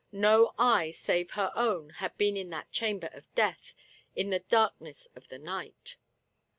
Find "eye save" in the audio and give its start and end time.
0.57-1.29